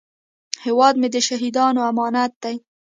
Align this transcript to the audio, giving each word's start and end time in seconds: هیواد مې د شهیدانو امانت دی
هیواد 0.65 0.93
مې 1.01 1.07
د 1.11 1.15
شهیدانو 1.27 1.79
امانت 1.91 2.31
دی 2.43 2.55